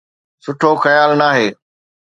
[0.43, 1.47] سٺو خيال ناهي.